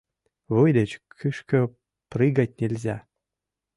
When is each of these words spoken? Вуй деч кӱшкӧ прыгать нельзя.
Вуй 0.53 0.69
деч 0.77 0.91
кӱшкӧ 1.17 1.59
прыгать 2.11 2.57
нельзя. 2.59 2.97